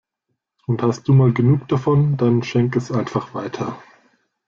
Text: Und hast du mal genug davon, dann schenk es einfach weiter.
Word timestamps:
Und 0.65 0.81
hast 0.81 1.07
du 1.07 1.13
mal 1.13 1.31
genug 1.31 1.67
davon, 1.67 2.17
dann 2.17 2.41
schenk 2.41 2.75
es 2.75 2.91
einfach 2.91 3.35
weiter. 3.35 3.79